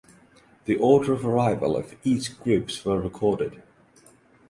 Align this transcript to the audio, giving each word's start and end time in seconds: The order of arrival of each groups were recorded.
The 0.65 0.77
order 0.77 1.13
of 1.13 1.23
arrival 1.27 1.77
of 1.77 1.95
each 2.03 2.39
groups 2.39 2.83
were 2.83 2.99
recorded. 2.99 3.61